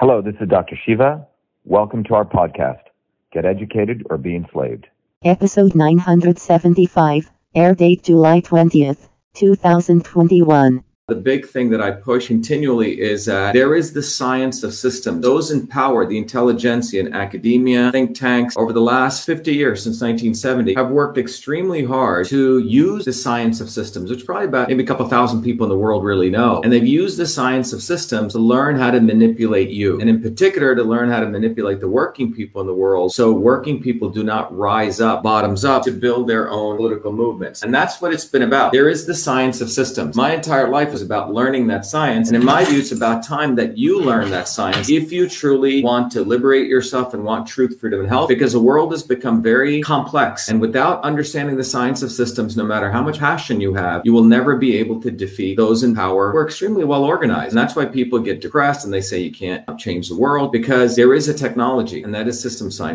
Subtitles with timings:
[0.00, 0.76] Hello, this is Dr.
[0.86, 1.26] Shiva.
[1.64, 2.82] Welcome to our podcast,
[3.32, 4.86] Get Educated or Be Enslaved.
[5.24, 10.84] Episode 975, air date July 20th, 2021.
[11.08, 15.22] The big thing that I push continually is that there is the science of systems.
[15.22, 20.02] Those in power, the intelligentsia in academia, think tanks, over the last 50 years since
[20.02, 24.84] 1970, have worked extremely hard to use the science of systems, which probably about maybe
[24.84, 26.60] a couple thousand people in the world really know.
[26.60, 30.20] And they've used the science of systems to learn how to manipulate you, and in
[30.20, 34.10] particular to learn how to manipulate the working people in the world so working people
[34.10, 37.62] do not rise up bottoms up to build their own political movements.
[37.62, 38.72] And that's what it's been about.
[38.72, 40.14] There is the science of systems.
[40.14, 42.28] My entire life is about learning that science.
[42.28, 45.82] And in my view, it's about time that you learn that science if you truly
[45.82, 49.42] want to liberate yourself and want truth, freedom, and health, because the world has become
[49.42, 50.48] very complex.
[50.48, 54.12] And without understanding the science of systems, no matter how much passion you have, you
[54.12, 57.52] will never be able to defeat those in power who are extremely well organized.
[57.52, 60.96] And that's why people get depressed and they say you can't change the world because
[60.96, 62.88] there is a technology, and that is system science.